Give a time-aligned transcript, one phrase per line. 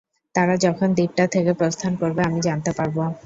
[0.35, 3.01] তারা যখন দ্বীপটা থেকে প্রস্থান করবে আমি জানতে পারবো।